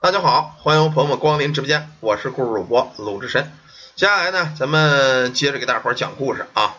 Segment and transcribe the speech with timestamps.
[0.00, 3.50] 大家好，欢迎朋友们光临直播间，我是故事主播鲁智深。
[3.96, 6.76] 接下来呢，咱们接着给大伙儿讲故事啊。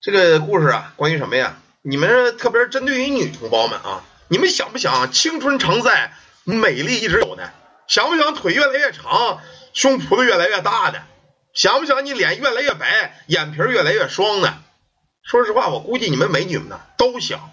[0.00, 1.58] 这个故事啊，关于什么呀？
[1.82, 6.14] 你们特别是针对于女同胞们啊，你们想不想青春常在，
[6.44, 7.50] 美丽一直有呢？
[7.86, 9.42] 想不想腿越来越长，
[9.74, 11.02] 胸脯子越来越大的？
[11.52, 14.54] 想不想你脸越来越白，眼皮越来越双呢？
[15.22, 17.50] 说实话，我估计你们美女们呢都想。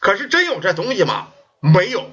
[0.00, 1.28] 可是真有这东西吗？
[1.60, 2.10] 没有。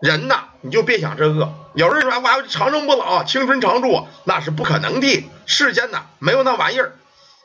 [0.00, 1.52] 人呐，你就别想这个。
[1.74, 5.28] 有人说哇，长生不老，青春常驻，那是不可能的。
[5.46, 6.96] 世间呐，没有那玩意儿。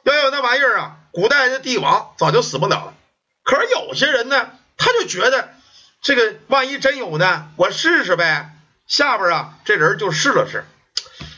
[0.04, 2.94] 要有那玩意儿啊，古代的帝王早就死不了了。
[3.44, 5.50] 可是有些人呢，他就觉得
[6.02, 8.52] 这个万一真有呢，我试试呗。
[8.88, 10.64] 下边啊，这人就试了试。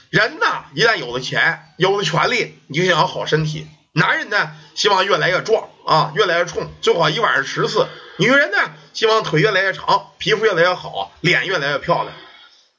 [0.10, 3.68] 人呐，一旦有了钱，有了权利，你就想要好身体。
[3.94, 7.88] 男人呢，希望越来越壮啊，越来越冲，最好一晚上十次。
[8.20, 8.58] 女人呢，
[8.94, 12.16] 希望腿越来越长，皮肤越来越好，脸越来越漂亮。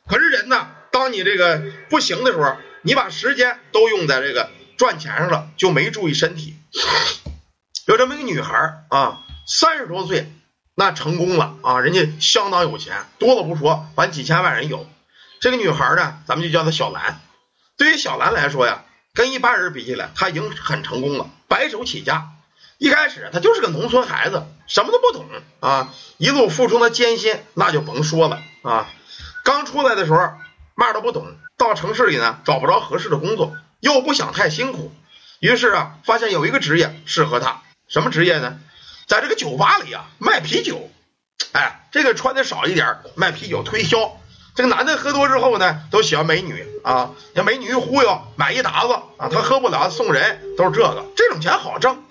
[0.07, 6.57] 可是人呢，当你这个不行的时候，你把时间都用在这个赚钱上了，就没注意身体。
[7.87, 10.33] 有这么一个女孩啊，三十多岁，
[10.75, 14.89] 那成功了啊，人家相当有钱，多了不说，反正几千万人有。
[15.41, 17.21] 这个女孩呢，咱们就叫她小兰。
[17.77, 18.85] 对于小兰来说呀，
[19.15, 22.31] 跟一般人比起来，她已经很成功了，白手起家。
[22.79, 25.27] 一开始他就是个农村孩子，什么都不懂
[25.59, 28.89] 啊，一路付出的艰辛，那就甭说了啊。
[29.45, 30.31] 刚出来的时候，
[30.77, 34.93] 嘛都不懂，到城市里呢找不着合适的工作，又不想太辛苦，
[35.41, 38.61] 于是啊，发现有一个职业适合他，什么职业呢？
[39.09, 40.89] 在这个酒吧里啊卖啤酒，
[41.51, 44.17] 哎，这个穿的少一点，卖啤酒推销。
[44.55, 52.05] 这个男的喝多之后呢，都喜欢美女啊，那美女一忽悠，买一沓子啊，他喝不了送人，都是这个，这种钱好挣。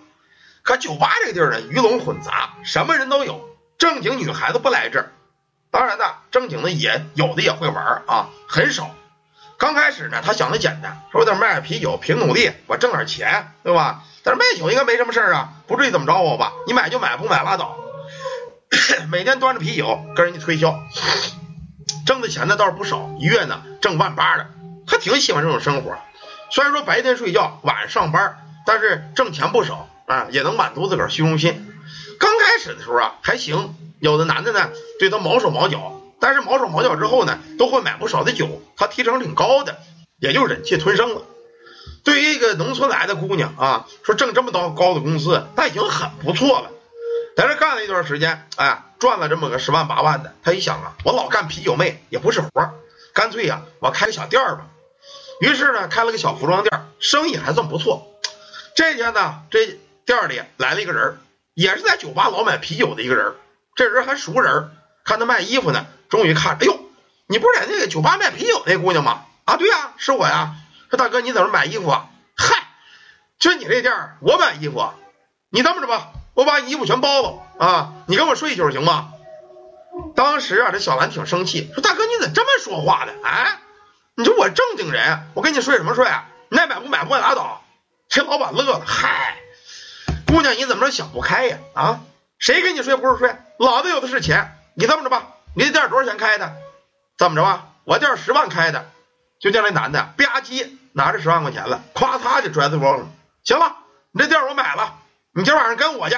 [0.68, 3.48] 可酒吧这个地儿呢，鱼龙混杂，什么人都有。
[3.78, 5.12] 正经女孩子不来这儿，
[5.72, 8.94] 当然呢，正经的也有的也会玩啊，很少。
[9.58, 14.04] 刚开始呢，他想的简单，说我得卖点啤酒，凭努力我挣点钱，对吧？
[14.24, 16.52] 但是卖酒应该没什么事儿啊，不至于怎么着我吧？
[16.68, 17.78] 你买就买，不买拉倒。
[19.10, 20.78] 每天端着啤酒跟人家推销，
[22.06, 24.50] 挣的钱呢倒是不少，一月呢挣万八的，
[24.86, 25.98] 他挺喜欢这种生活。
[26.50, 29.88] 虽然说白天睡觉，晚上上班，但是挣钱不少。
[30.08, 31.74] 啊，也能满足自个儿虚荣心。
[32.18, 33.76] 刚开始的时候啊，还行。
[34.00, 34.70] 有的男的呢，
[35.00, 39.80] 对他毛手毛脚，但是毛手毛脚之后呢，都会买不少的酒，他提成挺高的，
[40.20, 41.24] 也就忍气吞声了。
[42.04, 46.70] 对于一个农村来的姑娘啊，说挣这么高高的工资，那已经很不错了。
[47.36, 52.50] 在这干了一段时间，哎，赚了这么个十万八万的，他一想啊，我老干啤酒妹也不是活，
[53.14, 54.68] 干脆呀，我开个小店吧。
[55.42, 58.08] 于是呢，开了个小服装店，生意还算不错。
[58.76, 59.80] 这天呢，这。
[60.08, 61.20] 店里来了一个人，
[61.54, 63.36] 也是在酒吧老买啤酒的一个人。
[63.76, 64.72] 这人还熟人，
[65.04, 66.80] 看他卖衣服呢，终于看，哎呦，
[67.28, 69.26] 你不是在那个酒吧卖啤酒那姑娘吗？
[69.44, 70.56] 啊，对呀，是我呀。
[70.90, 72.08] 说大哥，你怎么买衣服啊？
[72.38, 72.70] 嗨，
[73.38, 74.90] 就你这店，我买衣服。
[75.50, 79.12] 你这么着吧，我把你衣服全包了啊，你跟我睡一宿行吗？
[80.16, 83.14] 当时啊，这小兰挺生气，说大哥，你怎么这么说话的？
[83.26, 83.60] 哎，
[84.16, 86.30] 你说我正经人，我跟你睡什么睡啊？
[86.48, 87.62] 你爱买不买不买拉倒。
[88.08, 89.36] 这老板乐了，嗨。
[90.28, 91.58] 姑娘，你怎么着想不开呀？
[91.74, 92.02] 啊，
[92.38, 93.36] 谁跟你睡不是睡？
[93.58, 94.54] 老子有的是钱。
[94.76, 96.56] 你这么着吧，你这店多少钱开的？
[97.18, 97.68] 怎么着吧？
[97.86, 98.90] 我店十万开的。
[99.40, 103.12] 就见那男的吧唧拿着十万块钱了，咵嚓就拽在包上。
[103.44, 103.78] 行了，
[104.12, 104.96] 你这店我买了，
[105.32, 106.18] 你今晚上跟我去。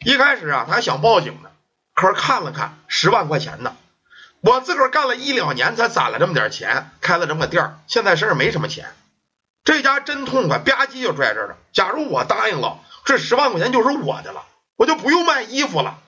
[0.00, 1.50] 一开始啊，他还想报警呢，
[1.94, 3.76] 可是看了看十万块钱呢，
[4.40, 8.86] 我自个儿干了一两年才攒了这么点钱，开了这么个店现在身上没什么钱。
[9.64, 11.56] 这家真痛快，吧唧就拽这儿了。
[11.72, 14.44] 假如我答应了，这十万块钱就是我的了，
[14.76, 15.98] 我就不用卖衣服了。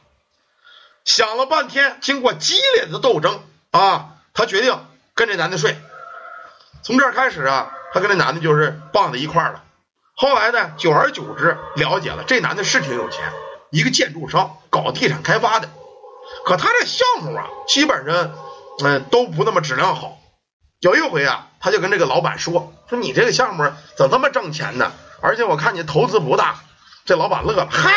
[1.04, 4.78] 想了半天，经过激烈的斗争啊，他决定
[5.14, 5.76] 跟这男的睡。
[6.82, 9.62] 从这儿开始啊，他跟这男的就是傍在一块儿了。
[10.14, 13.32] 后来呢，久而久之，了解了这男的是挺有钱，
[13.70, 15.68] 一个建筑商，搞地产开发的。
[16.44, 18.32] 可他这项目啊，基本上
[18.82, 20.18] 嗯都不那么质量好。
[20.82, 24.90] 有一回啊，他就跟这个老板说：“说你这个项目怎么这么挣钱呢？
[25.20, 26.56] 而且我看你投资不大。”
[27.06, 27.92] 这老板乐了：“嗨，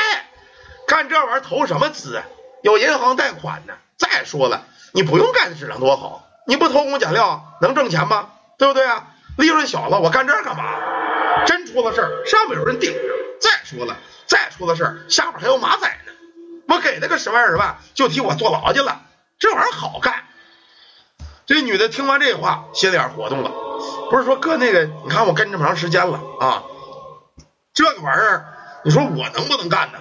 [0.87, 2.21] 干这玩意儿投什么资？
[2.61, 3.73] 有银行贷款呢。
[3.97, 8.29] 再说了，你不用干的质量多好，你不偷工减料能挣钱吗？
[8.59, 9.07] 对不对啊？
[9.35, 10.75] 利润小了，我干这干嘛？
[11.47, 12.99] 真出了事儿，上面有人顶着。
[13.41, 13.97] 再说了，
[14.27, 16.11] 再出了事儿，下边还有马仔呢。
[16.67, 19.01] 我给他个十万二十万，就替我坐牢去了。
[19.39, 20.23] 这玩意儿好干。”
[21.45, 23.51] 这女的听完这话，心里眼活动了，
[24.09, 26.63] 不是说哥那个，你看我跟这么长时间了啊，
[27.73, 28.45] 这个玩意儿，
[28.83, 29.99] 你说我能不能干呢？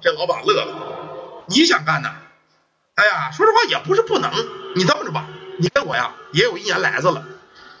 [0.00, 2.10] 这老板乐了，你想干呢？
[2.96, 4.32] 哎呀，说实话也不是不能，
[4.74, 5.26] 你这么着吧，
[5.58, 7.24] 你跟我呀也有一年来子了，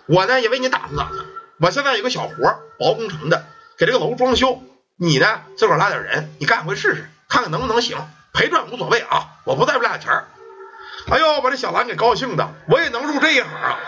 [0.06, 1.26] 我呢也为你打听打听。
[1.58, 3.44] 我现在有个小活，包工程的，
[3.78, 4.62] 给这个楼装修，
[4.94, 7.98] 你呢自个拉点人，你干回试试，看看能不能行，
[8.32, 10.28] 赔赚无所谓啊，我不在乎俩钱儿。
[11.08, 13.78] 哎呦，把这小兰给高兴的，我也能入这一行啊。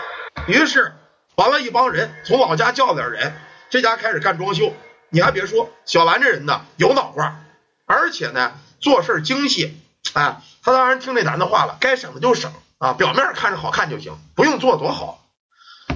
[0.47, 0.93] 于是，
[1.35, 3.33] 完了，一帮人从老家叫了点人，
[3.69, 4.73] 这家开始干装修。
[5.09, 7.39] 你还别说，小兰这人呢有脑瓜，
[7.85, 9.81] 而且呢做事精细。
[10.13, 15.25] 啊，他当然听这男的话了，该省的就省啊，表面看着好看就行，不用做多好。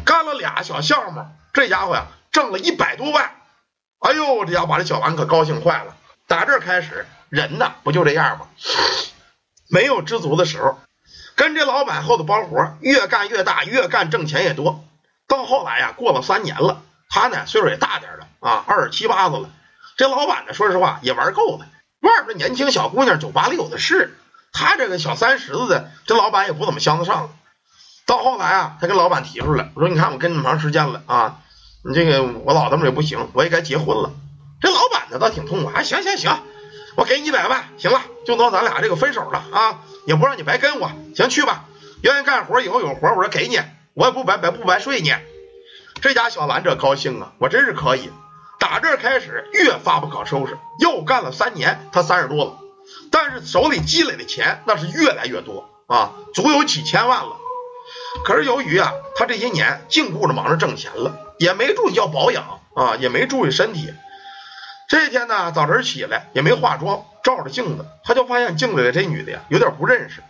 [0.06, 3.36] 干了俩小项目，这家伙呀挣了一百多万。
[4.00, 5.96] 哎呦，这家伙把这小兰可高兴坏了。
[6.28, 8.48] 打这开始，人呢不就这样吗？
[9.70, 10.80] 没有知足的时候。
[11.40, 14.84] 跟这老板后头包活，越干越大，越干挣钱也多。
[15.26, 19.50] 到后来呀，过了三年了，他呢岁数也大点了啊，二十七八子了。
[19.96, 21.66] 这老板呢，说实话也玩够了，
[22.02, 24.18] 外边年轻小姑娘酒吧里有的是，
[24.52, 27.30] 他这个小三十子的，这老板也不怎么相得上。
[28.06, 31.38] 到后来啊，他跟老板提出来，我说你看我跟你那么长时间了啊，
[31.86, 34.12] 你这个我老这么也不行，我也该结婚了。
[34.60, 36.44] 这老板呢倒挺痛快，啊行行行，
[36.98, 39.80] 我给你一百万，行了，就当咱俩这个分手了啊。
[40.06, 41.66] 也不让你白跟我，行去吧。
[42.02, 43.60] 愿意干活，以后有活我说给你，
[43.94, 45.14] 我也不白白不白睡你。
[46.02, 48.10] 这家小兰这高兴啊，我真是可以。
[48.58, 52.58] 打这开始越发不可收拾，又干了三年，他三十多了，
[53.12, 57.38] 但是手里积累的钱那是越来越多啊，足有几千万了。
[58.24, 63.94] 可是由于啊，他这些年净顾着忙着挣钱了，也没注意要保养啊，也没注意身体。
[64.88, 67.04] 这天呢，早晨起来也没化妆。
[67.24, 70.24] 照着镜子，他就发现镜子里这女的呀，有点不认识。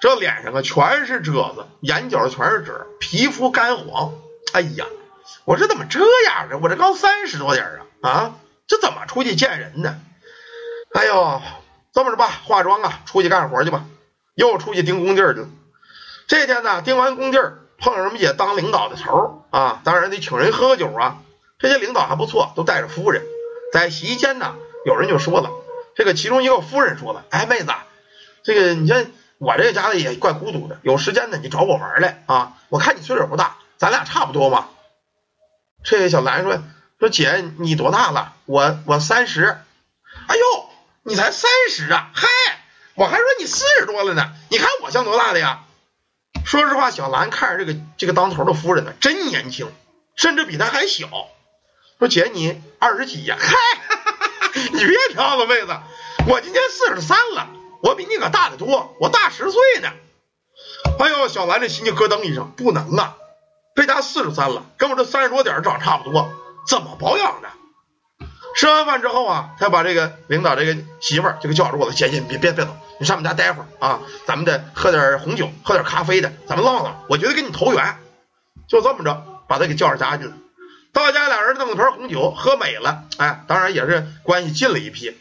[0.00, 4.12] 这脸上啊全是褶子，眼角全是褶，皮肤干黄。
[4.52, 4.86] 哎呀，
[5.44, 6.58] 我这怎么这样啊？
[6.62, 7.66] 我这刚三十多点
[8.00, 8.34] 啊啊，
[8.66, 9.96] 这怎么出去见人呢？
[10.94, 11.42] 哎呦，
[11.92, 13.84] 这么着吧，化妆啊，出去干活去吧。
[14.34, 15.48] 又出去盯工地去了。
[16.28, 17.38] 这天呢，盯完工地，
[17.78, 21.18] 碰上什么也当领导的头啊，当然得请人喝酒啊。
[21.58, 23.24] 这些领导还不错，都带着夫人。
[23.72, 24.54] 在席间呢，
[24.86, 25.50] 有人就说了。
[25.98, 27.72] 这个其中一个夫人说了：“哎，妹子，
[28.44, 32.56] 这个你看我这个家里也怪孤独的，有时间呢你找我玩来啊！
[32.68, 34.68] 我看你岁数不大，咱俩差不多嘛。”
[35.82, 36.62] 这个小兰说
[37.00, 38.34] ：“说姐你多大了？
[38.44, 39.58] 我我三十。
[40.28, 40.70] 哎呦，
[41.02, 42.12] 你才三十啊？
[42.14, 42.28] 嗨，
[42.94, 44.32] 我还说你四十多了呢。
[44.50, 45.64] 你看我像多大的呀？
[46.44, 49.72] 说实话，小兰看着这个这个当头的夫人呢，真年轻，
[50.14, 51.08] 甚至比她还小。
[51.98, 53.36] 说姐你二十几呀？
[53.36, 53.56] 嗨。”
[54.72, 55.76] 你别挑了，妹子，
[56.26, 57.48] 我今年四十三了，
[57.82, 59.88] 我比你可大得多，我大十岁呢。
[60.98, 63.16] 哎呦，小兰这心就咯噔一声，不能啊，
[63.74, 66.30] 这家四十三了，跟我这三十多点长差不多，
[66.68, 67.48] 怎么保养的？
[68.56, 77.98] 吃完饭之后啊，他把这个领导这个媳妇儿就给叫住了，姐姐，你别别别走，你上我们家待会儿啊，咱们得喝点红酒，喝点咖啡的，咱们唠唠，我觉得跟你投缘。
[78.66, 80.32] 就这么着，把他给叫上家去了。
[80.92, 85.16] 到家俩人弄了瓶红酒，喝美了，哎，当然也是关系近了一批。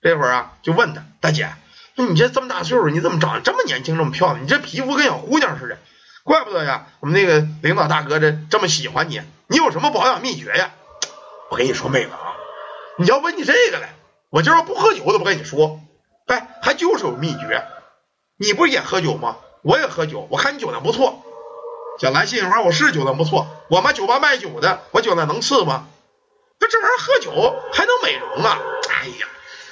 [0.00, 1.50] 这会儿啊，就问他大姐，
[1.96, 4.42] 那你这这么大岁数，你怎么长得这么年轻，这么漂亮？
[4.42, 5.78] 你这皮肤跟小姑娘似的，
[6.22, 10.72] 怪不得呀，我们那个领导大哥这这么喜欢你，你有什么保养秘诀呀？
[11.50, 12.36] 我跟你说，妹子啊，
[12.96, 13.94] 你要问你这个来，
[14.30, 15.80] 我今儿不喝酒都不跟你说，
[16.26, 17.64] 哎，还就是有秘诀。
[18.36, 19.36] 你不是也喝酒吗？
[19.62, 21.24] 我也喝酒，我看你酒量不错。
[21.98, 25.88] 小兰心里话，我是酒量不错，我们酒吧卖酒的，我酒量能次吗？
[26.60, 28.58] 那这玩意儿喝酒还能美容啊？
[28.88, 29.26] 哎呀，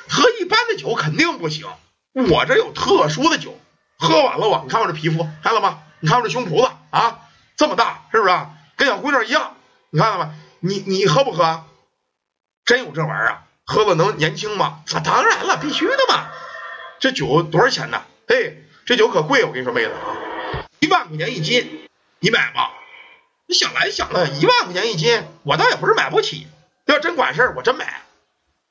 [0.08, 1.68] 喝一般的酒肯定不行，
[2.12, 3.56] 我这有特殊的酒，
[3.96, 4.62] 喝完了吧？
[4.64, 5.78] 你看我这皮肤，看了吗？
[6.00, 7.20] 你看我这胸脯子啊，
[7.56, 8.36] 这么大，是不是？
[8.76, 9.54] 跟小姑娘一样，
[9.90, 10.34] 你看了吗？
[10.58, 11.62] 你你喝不喝？
[12.64, 13.42] 真有这玩意儿啊？
[13.64, 14.80] 喝了能年轻吗？
[14.92, 16.26] 啊，当然了，必须的嘛。
[16.98, 18.02] 这酒多少钱呢？
[18.26, 21.88] 嘿，这酒可贵，我跟你说，妹子啊，一万块钱一斤。
[22.20, 22.72] 你买吧，
[23.46, 26.46] 你想来想了，一万块钱一斤，我倒也不是买不起。
[26.86, 28.02] 要真管事儿，我真买。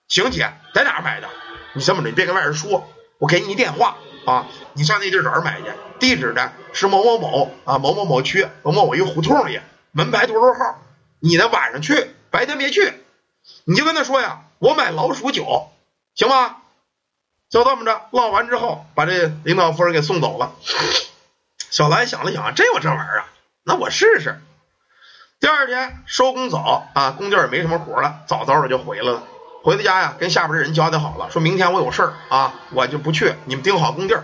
[0.07, 1.29] 行姐，在哪儿买的？
[1.73, 5.67] 你这么着，你别跟外人说，我给你一电话啊，你上那地儿找人买去。
[5.99, 9.59] 地址呢是某某某啊，某某某区某某某一个胡同里，
[9.91, 10.81] 门牌多少号。
[11.19, 12.93] 你呢晚上去，白天别去。
[13.63, 15.71] 你就跟他说呀，我买老鼠酒，
[16.15, 16.57] 行吗？
[17.49, 20.55] 就这么着，唠完之后，把这领导夫人给送走了。
[21.69, 23.27] 小兰想了想，真有这玩意儿啊。
[23.65, 24.39] 那我试试。
[25.39, 29.23] 第二天收工早啊，工地也没什么活了，早早的就回来了。
[29.63, 34.23] 回到家呀，跟下边的人交代好了，说明天我有事儿啊，我就不去，你们盯好工地。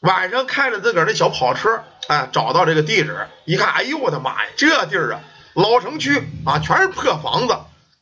[0.00, 5.20] 晚上开着自个儿的小跑车，哎，找到这个地址，一看，哎呦我的妈呀，这地儿啊，
[5.54, 7.56] 老城区啊，全是破房子。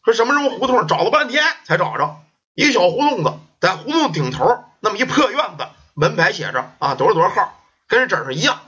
[0.04, 2.16] 说什么什么胡同，找了半天才找着
[2.54, 8.58] 一个小胡同子，在胡同顶头那么一破院子，门牌写着啊多少多少号，跟这整上一样。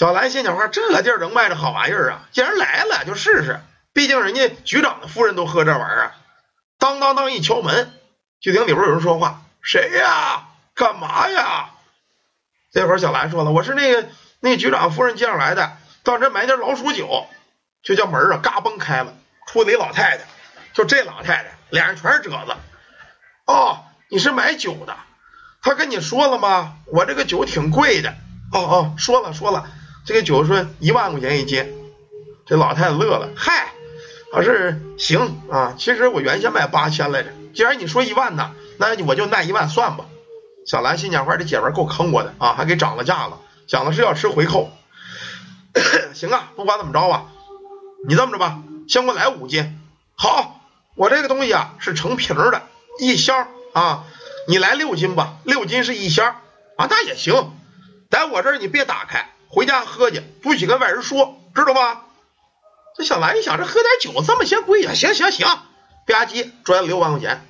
[0.00, 2.22] 小兰心想话，这地儿能卖这好玩意儿啊？
[2.32, 3.60] 既然来了，就试试。
[3.92, 6.12] 毕竟人家局长的夫人都喝这玩意儿。
[6.78, 7.92] 当当当一敲门，
[8.40, 10.48] 就听里边有人说话：“谁呀？
[10.74, 11.72] 干嘛呀？”
[12.72, 14.08] 这会儿小兰说了：“我是那个
[14.40, 17.26] 那局长夫人介绍来的，到这买点老鼠酒。”
[17.84, 19.12] 就叫门啊，嘎嘣开了，
[19.48, 20.24] 出来一老太太。
[20.72, 22.56] 就这老太太脸上全是褶子。
[23.44, 24.96] 哦，你是买酒的？
[25.60, 26.78] 他跟你说了吗？
[26.86, 28.14] 我这个酒挺贵的。
[28.50, 29.68] 哦哦，说了说了，
[30.04, 31.76] 这个酒说一万块钱一斤。
[32.46, 33.72] 这老太太乐了，嗨，
[34.32, 37.30] 要是行啊，其实我原先卖八千来着。
[37.54, 40.06] 既然你说一万呢，那我就那一万算吧。
[40.66, 43.38] 小兰心讲话，这姐们够坑我的啊，还给涨了价了，
[43.68, 44.72] 想的是要吃回扣。
[46.12, 47.26] 行啊，不管怎么着吧，
[48.08, 49.78] 你这么着吧，先给我来五斤。
[50.16, 50.60] 好，
[50.96, 52.62] 我这个东西啊是成瓶的，
[52.98, 54.04] 一箱啊，
[54.48, 56.34] 你来六斤吧，六斤是一箱
[56.76, 57.52] 啊，那也行。
[58.10, 62.06] 在我这儿你别打开，回家喝去，不许跟外人说，知道吧？
[62.96, 64.94] 这小兰一想，这喝点酒这么些贵呀？
[64.94, 65.46] 行行行，
[66.06, 67.46] 吧唧赚了六万块钱。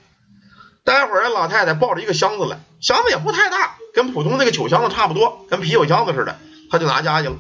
[0.83, 6.39] 待会儿人老太太抱着一个箱子来，箱子也不太大，跟普通那个酒箱子差不多，跟啤酒箱子似的，
[6.71, 7.37] 他就拿家去了。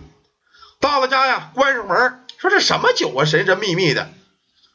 [0.78, 4.10] 到了家呀，关上门，说这什么酒啊，神神秘秘的。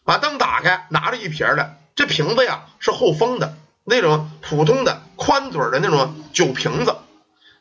[0.03, 6.95] 把灯打开，拿着一瓶来，这瓶子呀是后封的，那种普通的宽嘴的那种酒瓶子。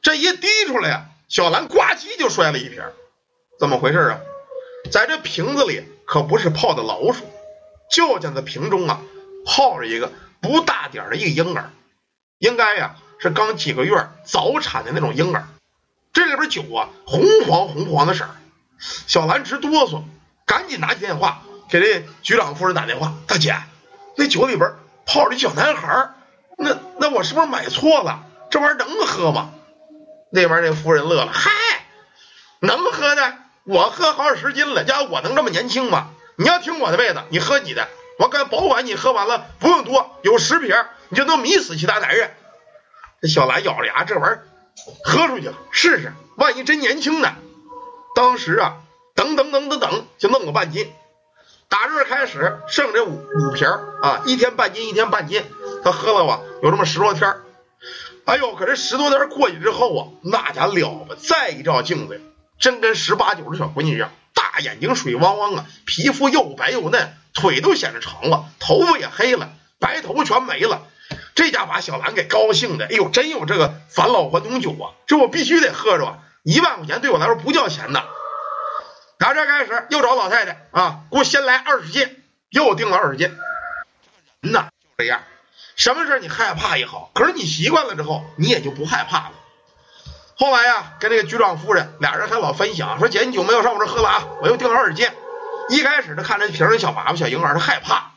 [0.02, 2.82] 这一滴出来呀，小兰呱唧就摔了一瓶。
[3.58, 4.20] 怎么回事啊？
[4.90, 7.24] 在这瓶子里可不是泡的老鼠，
[7.90, 9.00] 就见这瓶中啊
[9.46, 11.70] 泡着一个不大点的一个婴儿，
[12.38, 15.46] 应该呀是刚几个月早产的那种婴儿。
[16.12, 18.30] 这里边酒啊红黄红黄的色儿，
[19.06, 20.02] 小兰直哆嗦，
[20.44, 23.56] 赶紧拿起电话给这局长夫人打电话：“大姐，
[24.16, 24.70] 那酒里边
[25.06, 26.10] 泡着一小男孩，
[26.58, 28.24] 那那我是不是买错了？
[28.50, 29.52] 这玩意儿能喝吗？”
[30.34, 31.52] 那边那夫人乐了，嗨，
[32.58, 36.08] 能喝的，我喝好几十斤了，家伙我能这么年轻吗？
[36.34, 37.86] 你要听我的妹子，你喝你的，
[38.18, 40.74] 我敢保管你喝完了不用多，有十瓶
[41.08, 42.34] 你就能迷死其他男人。
[43.22, 44.42] 这小兰咬着牙，这玩意儿
[45.04, 47.32] 喝出去了，试试，万一真年轻呢？
[48.16, 48.78] 当时啊，
[49.14, 50.92] 等等等等等，就弄了半斤，
[51.68, 53.68] 打这开始剩这五五瓶
[54.02, 55.44] 啊，一天半斤，一天半斤，
[55.84, 57.36] 他喝了吧，有这么十多天。
[58.26, 62.20] 哎呦，可这十多天过去之后啊，那家了不，再一照镜子，
[62.58, 70.86] 真跟十八九的小闺女一样，大眼睛水汪汪啊，皮肤又白又嫩，腿都显得长了，头发也黑了，白头全没了。
[71.34, 76.18] 这家把小兰给高兴的，哎呦，真有这个返老还童酒啊，这我必须得喝着！
[76.44, 78.04] 一万块钱对我来说不叫钱呐。
[79.18, 83.28] 打这开始又找老太太啊，给我先来二十斤，又订了二十斤。
[84.40, 85.22] 人呐，就这样。
[85.76, 89.32] 什么事你害怕也好，可是你习惯了之后，你也就不害怕了。
[90.36, 95.08] 后来呀，跟那个局长夫人俩人还老分享，说姐你酒没有上我这喝了啊，我又订了二十斤。
[95.68, 98.12] 一开始他看着瓶里小娃娃小婴儿，他害怕。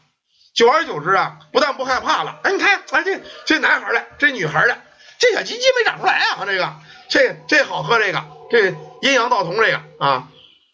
[0.54, 4.78] 久而久之啊，不但不害怕了，哎，你看，哎这这男孩的，这女孩的，
[5.20, 6.74] 这小鸡鸡没长出来啊，这个
[7.10, 10.28] 这这好喝，这个这阴阳道同这个啊，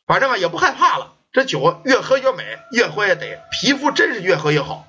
[0.08, 1.14] 反正啊也不害怕了。
[1.34, 4.88] 这酒越喝越美，越喝越得，皮肤真是越喝越好。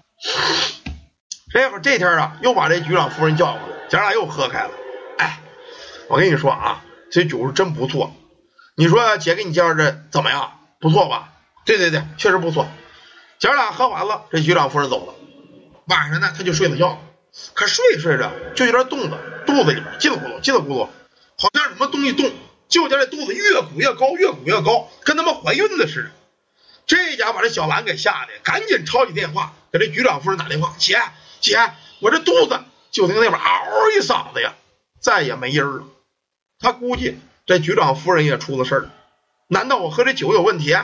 [1.54, 4.73] 这会儿这天啊，又把这局长夫人叫过来，姐俩又喝开了。
[5.18, 5.38] 哎，
[6.08, 8.12] 我跟你说啊，这酒是真不错。
[8.75, 10.58] 你说姐给你介绍这怎么样？
[10.80, 11.28] 不错吧？
[11.64, 12.66] 对对对，确实不错。
[13.38, 15.14] 姐俩喝完了，这局长夫人走了。
[15.87, 17.00] 晚上呢，他就睡了觉。
[17.52, 20.88] 可睡着睡着，就有点动的，肚子里边叽里咕噜，叽里咕噜，
[21.38, 22.32] 好像什么东西动。
[22.68, 26.11] 就见这肚子越鼓越高，越鼓越高，跟他妈怀孕了似的。
[26.84, 31.00] 这家把这小兰给吓得，赶紧抄起电话给这局长夫人打电话，姐。
[31.44, 32.58] 姐，我这肚子
[32.90, 34.54] 就听那边嗷一嗓子呀，
[34.98, 35.84] 再也没音儿了。
[36.58, 38.88] 他估计这局长夫人也出了事儿，
[39.48, 40.74] 难道我喝这酒有问题？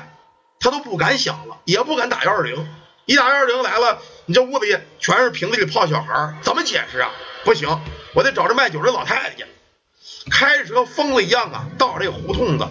[0.61, 2.69] 他都不敢想了，也不敢打幺二零。
[3.07, 7.11] 一打幺二零来了，你这屋里全是瓶子里泡小孩，怎么解释啊？
[7.43, 7.81] 不行，
[8.15, 9.47] 我得找这卖酒的老太太去。
[10.31, 12.69] 开着车疯了一样啊，到这胡同子，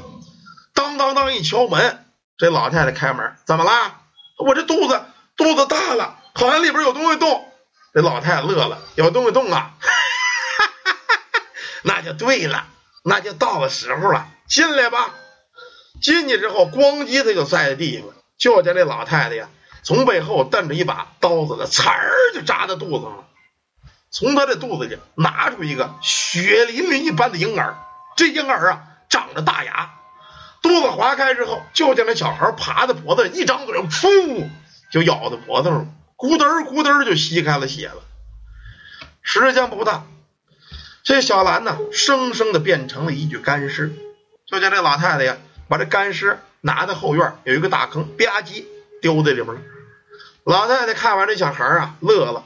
[0.76, 2.06] 当当当一敲门，
[2.38, 4.02] 这老太太开门，怎么啦？
[4.38, 5.02] 我这肚子
[5.36, 7.49] 肚子大了，好像里边有东西动。
[8.00, 9.74] 这老太太乐了，有东西动啊，
[11.84, 12.66] 那就对了，
[13.04, 15.14] 那就到了时候了，进来吧。
[16.02, 18.14] 进去之后，咣叽他就栽在地上了。
[18.38, 19.50] 就见这老太太呀，
[19.84, 23.26] 从背后瞪着一把刀子的，刺儿就扎在肚子上了。
[24.10, 27.76] 从他的肚子里拿出一个血淋淋一般的婴儿，
[28.16, 29.90] 这婴儿啊长着大牙，
[30.62, 34.50] 肚子划开之后，就见那小孩爬在脖子上，一张嘴，噗，
[34.90, 35.88] 就咬在脖子上了。
[36.20, 38.04] 咕噔咕噔就吸开了血了，
[39.22, 40.04] 时间不大，
[41.02, 43.94] 这小兰呢，生生的变成了一具干尸。
[44.46, 45.38] 就见这老太太呀，
[45.70, 48.66] 把这干尸拿到后院有一个大坑，吧唧
[49.02, 49.62] 丢在里边了。
[50.44, 52.44] 老太太看完这小孩啊，乐了。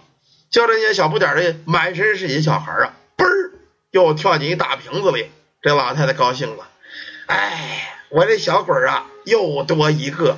[0.52, 3.54] 就这些小不点的满身是血小孩啊，嘣儿
[3.90, 5.32] 又跳进一大瓶子里。
[5.64, 6.68] 这老太太高兴了，
[7.26, 10.38] 哎，我这小鬼啊又多一个。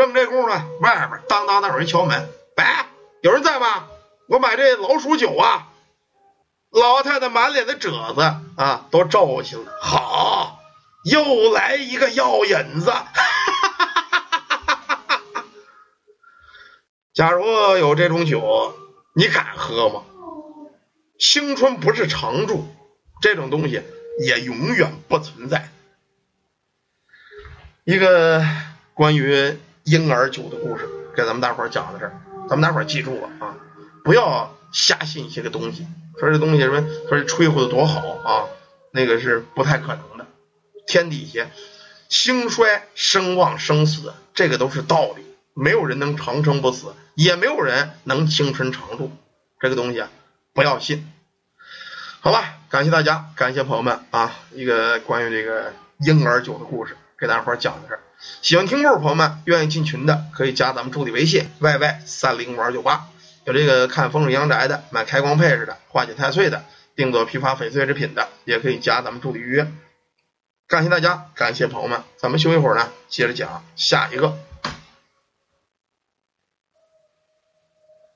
[0.00, 2.26] 正这功夫呢，外边当当的有人敲门，
[2.56, 2.64] 喂，
[3.20, 3.86] 有人在吗？
[4.28, 5.68] 我买这老鼠酒啊。
[6.70, 8.22] 老太太满脸的褶子
[8.56, 9.70] 啊，都皱起了。
[9.82, 10.58] 好，
[11.04, 12.90] 又来一个药引子。
[17.12, 17.44] 假如
[17.76, 18.74] 有这种酒，
[19.14, 20.04] 你敢喝吗？
[21.18, 22.66] 青春不是常驻，
[23.20, 23.82] 这种东西
[24.24, 25.68] 也永远不存在。
[27.84, 28.42] 一个
[28.94, 32.12] 关于婴儿酒的故事，给咱们大伙讲到这儿，
[32.48, 33.56] 咱们大伙记住了啊，
[34.04, 35.86] 不要瞎信一些个东西。
[36.18, 36.86] 说这东西什么？
[37.08, 38.44] 说吹呼的多好啊，
[38.90, 40.26] 那个是不太可能的。
[40.86, 41.46] 天底下
[42.08, 45.24] 兴衰、声旺、生死，这个都是道理。
[45.54, 49.10] 没有人能长生不死，也没有人能青春常驻。
[49.58, 50.04] 这个东西，
[50.52, 51.10] 不要信。
[52.20, 58.00] 好吧，感谢大家，感谢朋友们啊，一个关于这个婴儿酒的故事，给大伙讲到这儿。
[58.20, 63.06] 喜欢听故事朋友们，愿意进群的可以加咱们助理微信：yy 三零五二九八。
[63.46, 69.72] 有这个看风水阳宅的，买开光配饰的，化解太岁的，定做批发翡翠制品的，也可以加咱们助理预约。
[70.68, 74.36] 感谢大家，感谢朋友们，咱们休息会儿呢，接着讲下一个。